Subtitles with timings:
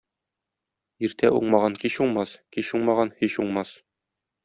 [1.09, 3.79] Иртә уңмаган кич уңмас, кич уңмаган һич уңмас.